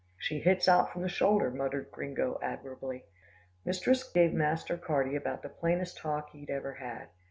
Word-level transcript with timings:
"She 0.17 0.39
hits 0.39 0.67
out 0.67 0.91
from 0.91 1.03
the 1.03 1.07
shoulder," 1.09 1.51
muttered 1.51 1.91
Gringo 1.91 2.39
admiringly. 2.41 3.05
Mistress 3.63 4.03
gave 4.03 4.33
Master 4.33 4.75
Carty 4.75 5.15
about 5.15 5.43
the 5.43 5.49
plainest 5.49 5.99
talk 5.99 6.31
he'd 6.31 6.49
ever 6.49 6.73
had. 6.73 7.09